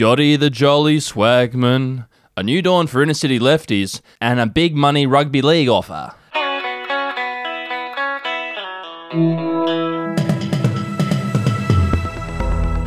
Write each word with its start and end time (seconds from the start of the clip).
Scotty 0.00 0.34
the 0.36 0.48
Jolly 0.48 0.96
Swagman, 0.96 2.06
a 2.34 2.42
new 2.42 2.62
dawn 2.62 2.86
for 2.86 3.02
inner 3.02 3.12
city 3.12 3.38
lefties, 3.38 4.00
and 4.18 4.40
a 4.40 4.46
big 4.46 4.74
money 4.74 5.06
rugby 5.06 5.42
league 5.42 5.68
offer. 5.68 6.14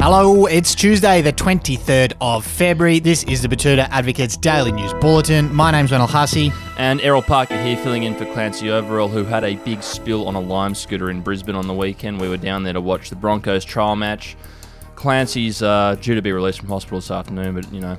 Hello, 0.02 0.48
it's 0.48 0.74
Tuesday, 0.74 1.22
the 1.22 1.32
23rd 1.32 2.14
of 2.20 2.44
February. 2.44 2.98
This 2.98 3.24
is 3.26 3.44
the 3.44 3.48
Betoota 3.48 3.88
Advocates 3.92 4.36
Daily 4.36 4.72
News 4.72 4.96
Bulletin. 4.96 5.54
My 5.54 5.70
name's 5.70 5.92
Ronald 5.92 6.10
Hussey. 6.10 6.52
And 6.80 7.00
Errol 7.02 7.22
Parker 7.22 7.62
here, 7.62 7.78
filling 7.78 8.02
in 8.02 8.16
for 8.16 8.26
Clancy 8.34 8.66
Overell, 8.66 9.12
who 9.12 9.24
had 9.24 9.44
a 9.44 9.56
big 9.58 9.84
spill 9.84 10.28
on 10.28 10.34
a 10.34 10.42
lime 10.42 10.74
scooter 10.74 11.12
in 11.12 11.22
Brisbane 11.22 11.54
on 11.54 11.68
the 11.68 11.76
weekend. 11.76 12.20
We 12.20 12.28
were 12.28 12.38
down 12.38 12.64
there 12.64 12.74
to 12.74 12.82
watch 12.82 13.12
the 13.12 13.16
Broncos 13.16 13.64
trial 13.64 13.96
match. 13.96 14.36
Clancy's 15.04 15.62
uh, 15.62 15.98
due 16.00 16.16
to 16.16 16.22
be 16.22 16.32
released 16.32 16.60
from 16.60 16.70
hospital 16.70 16.98
this 16.98 17.12
afternoon, 17.12 17.56
but 17.56 17.70
you 17.74 17.82
know, 17.82 17.98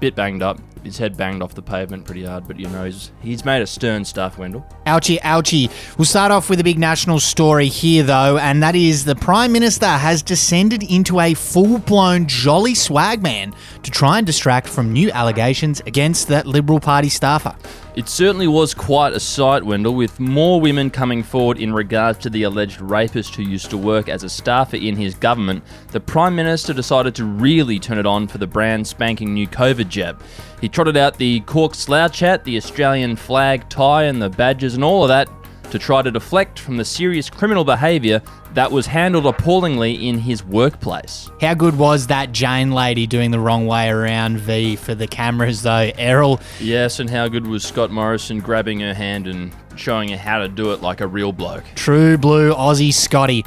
bit 0.00 0.14
banged 0.14 0.42
up. 0.42 0.58
His 0.82 0.96
head 0.96 1.14
banged 1.14 1.42
off 1.42 1.54
the 1.54 1.60
pavement 1.60 2.06
pretty 2.06 2.24
hard, 2.24 2.48
but 2.48 2.58
you 2.58 2.66
know, 2.68 2.86
he's, 2.86 3.12
he's 3.20 3.44
made 3.44 3.60
a 3.60 3.66
stern 3.66 4.02
stuff, 4.02 4.38
Wendell. 4.38 4.66
Ouchie, 4.86 5.18
ouchie. 5.20 5.70
We'll 5.98 6.06
start 6.06 6.32
off 6.32 6.48
with 6.48 6.58
a 6.58 6.64
big 6.64 6.78
national 6.78 7.20
story 7.20 7.66
here, 7.66 8.02
though, 8.02 8.38
and 8.38 8.62
that 8.62 8.74
is 8.74 9.04
the 9.04 9.14
Prime 9.14 9.52
Minister 9.52 9.88
has 9.88 10.22
descended 10.22 10.84
into 10.84 11.20
a 11.20 11.34
full 11.34 11.80
blown 11.80 12.26
jolly 12.26 12.72
swagman 12.72 13.54
to 13.82 13.90
try 13.90 14.16
and 14.16 14.26
distract 14.26 14.68
from 14.68 14.90
new 14.90 15.10
allegations 15.10 15.80
against 15.80 16.28
that 16.28 16.46
Liberal 16.46 16.80
Party 16.80 17.10
staffer. 17.10 17.54
It 17.98 18.08
certainly 18.08 18.46
was 18.46 18.74
quite 18.74 19.12
a 19.12 19.18
sight, 19.18 19.64
Wendell, 19.64 19.96
with 19.96 20.20
more 20.20 20.60
women 20.60 20.88
coming 20.88 21.24
forward 21.24 21.58
in 21.58 21.74
regards 21.74 22.20
to 22.20 22.30
the 22.30 22.44
alleged 22.44 22.80
rapist 22.80 23.34
who 23.34 23.42
used 23.42 23.70
to 23.70 23.76
work 23.76 24.08
as 24.08 24.22
a 24.22 24.28
staffer 24.28 24.76
in 24.76 24.94
his 24.94 25.16
government. 25.16 25.64
The 25.90 25.98
Prime 25.98 26.36
Minister 26.36 26.72
decided 26.72 27.16
to 27.16 27.24
really 27.24 27.80
turn 27.80 27.98
it 27.98 28.06
on 28.06 28.28
for 28.28 28.38
the 28.38 28.46
brand 28.46 28.86
spanking 28.86 29.34
new 29.34 29.48
COVID 29.48 29.88
jab. 29.88 30.22
He 30.60 30.68
trotted 30.68 30.96
out 30.96 31.18
the 31.18 31.40
cork 31.40 31.74
slouch 31.74 32.20
hat, 32.20 32.44
the 32.44 32.56
Australian 32.56 33.16
flag 33.16 33.68
tie, 33.68 34.04
and 34.04 34.22
the 34.22 34.30
badges 34.30 34.76
and 34.76 34.84
all 34.84 35.02
of 35.02 35.08
that 35.08 35.37
to 35.70 35.78
try 35.78 36.02
to 36.02 36.10
deflect 36.10 36.58
from 36.58 36.76
the 36.76 36.84
serious 36.84 37.28
criminal 37.30 37.64
behaviour 37.64 38.22
that 38.54 38.70
was 38.72 38.86
handled 38.86 39.26
appallingly 39.26 40.08
in 40.08 40.18
his 40.18 40.44
workplace. 40.44 41.30
How 41.40 41.54
good 41.54 41.76
was 41.76 42.06
that 42.08 42.32
Jane 42.32 42.70
lady 42.72 43.06
doing 43.06 43.30
the 43.30 43.38
wrong 43.40 43.66
way 43.66 43.88
around 43.88 44.38
V 44.38 44.76
for 44.76 44.94
the 44.94 45.06
cameras, 45.06 45.62
though? 45.62 45.90
Errol, 45.98 46.40
Yes, 46.60 47.00
and 47.00 47.08
how 47.10 47.28
good 47.28 47.46
was 47.46 47.64
Scott 47.64 47.90
Morrison 47.90 48.40
grabbing 48.40 48.80
her 48.80 48.94
hand 48.94 49.26
and 49.26 49.52
showing 49.76 50.08
her 50.08 50.16
how 50.16 50.38
to 50.38 50.48
do 50.48 50.72
it 50.72 50.80
like 50.82 51.00
a 51.00 51.06
real 51.06 51.32
bloke? 51.32 51.64
true 51.74 52.16
blue 52.18 52.52
Aussie 52.54 52.92
Scotty. 52.92 53.44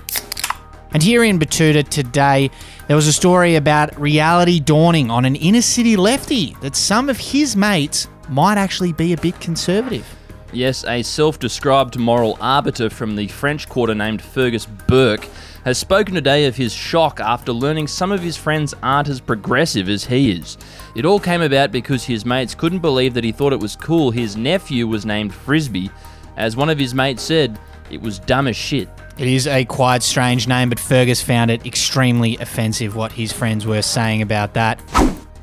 And 0.94 1.02
here 1.02 1.24
in 1.24 1.40
Betoota 1.40 1.88
today, 1.88 2.52
there 2.88 2.98
was 2.98 3.08
a 3.08 3.14
story 3.14 3.56
about 3.56 3.98
reality 4.00 4.60
dawning 4.60 5.10
on 5.10 5.24
an 5.24 5.38
inner 5.38 5.62
city 5.62 5.96
lefty 5.96 6.56
that 6.62 6.76
some 6.76 7.10
of 7.10 7.18
his 7.18 7.56
mates 7.56 8.08
might 8.28 8.58
actually 8.58 8.92
be 8.92 9.14
a 9.14 9.18
bit 9.18 9.40
conservative. 9.40 10.06
Yes, 10.54 10.84
a 10.86 11.02
self 11.02 11.40
described 11.40 11.98
moral 11.98 12.38
arbiter 12.42 12.90
from 12.90 13.16
the 13.16 13.28
French 13.28 13.70
Quarter 13.70 13.96
named 13.96 14.22
Fergus 14.22 14.66
Burke 14.66 15.28
has 15.64 15.78
spoken 15.78 16.14
today 16.16 16.46
of 16.46 16.56
his 16.56 16.74
shock 16.74 17.20
after 17.20 17.54
learning 17.54 17.88
some 17.88 18.12
of 18.12 18.22
his 18.22 18.36
friends 18.36 18.74
aren't 18.84 19.08
as 19.08 19.22
progressive 19.22 19.88
as 19.88 20.04
he 20.04 20.32
is. 20.32 20.58
It 20.96 21.06
all 21.06 21.20
came 21.20 21.42
about 21.42 21.72
because 21.72 22.04
his 22.04 22.26
mates 22.26 22.56
couldn't 22.56 22.80
believe 22.80 23.14
that 23.14 23.24
he 23.24 23.32
thought 23.32 23.54
it 23.54 23.60
was 23.60 23.76
cool 23.76 24.12
his 24.12 24.36
nephew 24.36 24.88
was 24.88 25.06
named 25.06 25.34
Frisbee. 25.34 25.90
As 26.36 26.58
one 26.58 26.70
of 26.70 26.80
his 26.80 26.94
mates 26.94 27.22
said, 27.22 27.60
it 27.90 28.02
was 28.02 28.20
dumb 28.20 28.48
as 28.48 28.56
shit. 28.56 28.90
It 29.18 29.28
is 29.28 29.48
a 29.48 29.64
quite 29.66 30.02
strange 30.04 30.48
name, 30.48 30.70
but 30.70 30.80
Fergus 30.80 31.22
found 31.22 31.52
it 31.52 31.66
extremely 31.66 32.38
offensive 32.38 32.96
what 32.96 33.12
his 33.12 33.32
friends 33.32 33.66
were 33.66 33.82
saying 33.82 34.22
about 34.22 34.54
that. 34.56 34.82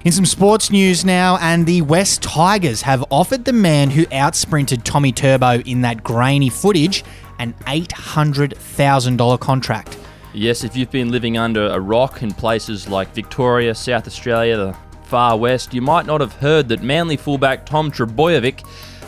In 0.04 0.12
some 0.12 0.26
sports 0.26 0.70
news 0.70 1.04
now, 1.04 1.38
and 1.38 1.66
the 1.66 1.82
West 1.82 2.22
Tigers 2.22 2.82
have 2.82 3.04
offered 3.10 3.44
the 3.44 3.52
man 3.52 3.90
who 3.90 4.06
outsprinted 4.06 4.84
Tommy 4.84 5.10
Turbo 5.10 5.58
in 5.62 5.80
that 5.80 6.04
grainy 6.04 6.50
footage 6.50 7.02
an 7.40 7.52
$800,000 7.66 9.40
contract. 9.40 9.98
Yes, 10.32 10.62
if 10.62 10.76
you've 10.76 10.92
been 10.92 11.10
living 11.10 11.36
under 11.36 11.66
a 11.66 11.80
rock 11.80 12.22
in 12.22 12.30
places 12.30 12.88
like 12.88 13.12
Victoria, 13.12 13.74
South 13.74 14.06
Australia, 14.06 14.56
the 14.56 14.76
far 15.02 15.36
west, 15.36 15.74
you 15.74 15.82
might 15.82 16.06
not 16.06 16.20
have 16.20 16.32
heard 16.34 16.68
that 16.68 16.80
Manly 16.80 17.16
fullback 17.16 17.66
Tom 17.66 17.90
Trbojevic 17.90 18.64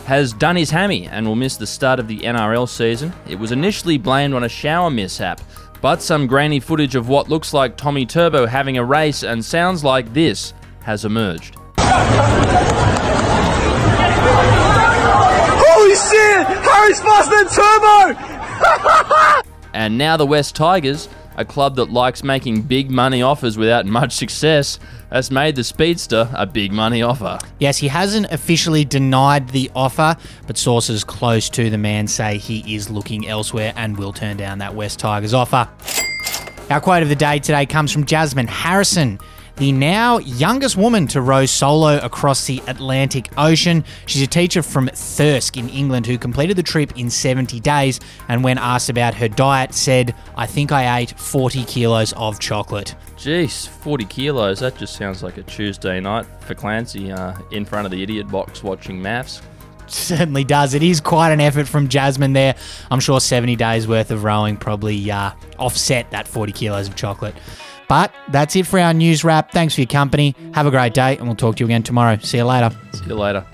has 0.06 0.32
done 0.32 0.56
his 0.56 0.70
hammy 0.70 1.06
and 1.06 1.25
will 1.25 1.36
miss 1.36 1.56
the 1.56 1.69
start 1.69 2.00
of 2.00 2.09
the 2.09 2.19
NRL 2.19 2.69
season. 2.69 3.12
It 3.28 3.38
was 3.38 3.53
initially 3.53 3.97
blamed 3.97 4.34
on 4.34 4.42
a 4.42 4.48
shower 4.48 4.91
mishap, 4.91 5.41
but 5.81 6.03
some 6.03 6.26
grainy 6.26 6.59
footage 6.59 6.97
of 6.97 7.09
what 7.09 7.28
looks 7.28 7.54
like 7.54 7.76
Tommy 7.76 8.06
Turbo 8.06 8.47
having 8.47 8.76
a 8.76 8.84
race 8.84 9.22
and 9.22 9.44
sounds 9.44 9.84
like 9.84 10.12
this 10.12 10.53
has 10.91 11.05
emerged. 11.05 11.55
Holy 15.62 15.95
shit! 15.95 16.47
Harry's 16.67 17.01
faster 17.01 17.37
than 17.37 17.49
Turbo! 17.55 19.47
And 19.73 19.97
now 19.97 20.17
the 20.17 20.27
West 20.27 20.56
Tigers, 20.56 21.09
a 21.37 21.45
club 21.45 21.77
that 21.77 21.91
likes 21.93 22.25
making 22.25 22.62
big 22.62 22.91
money 22.91 23.23
offers 23.23 23.56
without 23.56 23.87
much 23.87 24.11
success, 24.12 24.81
has 25.12 25.31
made 25.31 25.55
the 25.55 25.62
Speedster 25.62 26.28
a 26.34 26.45
big 26.45 26.73
money 26.73 27.03
offer. 27.03 27.39
Yes, 27.61 27.78
he 27.78 27.87
hasn't 27.87 28.27
officially 28.33 28.84
denied 28.84 29.51
the 29.51 29.71
offer, 29.77 30.17
but 30.49 30.59
sources 30.59 31.05
close 31.05 31.49
to 31.51 31.71
the 31.71 31.78
man 31.78 32.09
say 32.09 32.37
he 32.37 32.75
is 32.75 32.91
looking 32.91 33.28
elsewhere 33.28 33.72
and 33.77 33.97
will 33.97 34.12
turn 34.12 34.37
down 34.37 34.59
that 34.59 34.75
West 34.75 34.99
Tigers 34.99 35.34
offer. 35.34 35.69
Our 36.69 36.81
quote 36.81 37.05
of 37.05 37.09
the 37.09 37.17
day 37.17 37.39
today 37.39 37.65
comes 37.65 37.93
from 37.93 38.07
Jasmine 38.07 38.49
Harrison, 38.49 39.21
the 39.60 39.72
now 39.72 40.16
youngest 40.16 40.75
woman 40.75 41.06
to 41.06 41.21
row 41.21 41.44
solo 41.44 41.98
across 41.98 42.47
the 42.47 42.62
Atlantic 42.66 43.28
Ocean. 43.37 43.84
She's 44.06 44.22
a 44.22 44.26
teacher 44.26 44.62
from 44.62 44.88
Thirsk 44.88 45.59
in 45.59 45.69
England 45.69 46.06
who 46.06 46.16
completed 46.16 46.56
the 46.56 46.62
trip 46.62 46.97
in 46.97 47.10
70 47.10 47.60
days 47.60 48.00
and 48.28 48.43
when 48.43 48.56
asked 48.56 48.88
about 48.88 49.12
her 49.12 49.28
diet 49.28 49.75
said, 49.75 50.15
I 50.34 50.47
think 50.47 50.72
I 50.72 51.00
ate 51.00 51.10
40 51.10 51.65
kilos 51.65 52.15
of 52.15 52.41
chocolate. 52.41 52.94
Jeez, 53.16 53.69
40 53.69 54.06
kilos. 54.06 54.60
That 54.60 54.78
just 54.78 54.97
sounds 54.97 55.22
like 55.22 55.37
a 55.37 55.43
Tuesday 55.43 56.00
night 56.00 56.25
for 56.41 56.54
Clancy 56.54 57.12
uh, 57.12 57.38
in 57.50 57.66
front 57.66 57.84
of 57.84 57.91
the 57.91 58.03
idiot 58.03 58.28
box 58.28 58.62
watching 58.62 58.98
MAFS. 58.98 59.42
certainly 59.88 60.42
does. 60.42 60.72
It 60.72 60.82
is 60.82 61.03
quite 61.03 61.32
an 61.32 61.41
effort 61.41 61.69
from 61.69 61.88
Jasmine 61.88 62.32
there. 62.32 62.54
I'm 62.91 63.00
sure 63.00 63.21
70 63.21 63.56
days 63.56 63.87
worth 63.87 64.10
of 64.10 64.25
rowing 64.25 64.56
probably 64.56 65.10
uh, 65.10 65.32
offset 65.59 66.10
that 66.12 66.27
40 66.27 66.53
kilos 66.53 66.88
of 66.88 66.97
chocolate. 66.97 67.34
But 67.91 68.15
that's 68.28 68.55
it 68.55 68.69
for 68.69 68.78
our 68.78 68.95
news 68.95 69.25
wrap. 69.25 69.51
Thanks 69.51 69.75
for 69.75 69.81
your 69.81 69.89
company. 69.89 70.37
Have 70.55 70.65
a 70.65 70.71
great 70.71 70.95
day, 70.95 71.17
and 71.17 71.27
we'll 71.27 71.34
talk 71.34 71.56
to 71.56 71.61
you 71.61 71.67
again 71.67 71.83
tomorrow. 71.83 72.19
See 72.19 72.37
you 72.37 72.45
later. 72.45 72.71
See 72.93 73.06
you 73.06 73.17
later. 73.17 73.45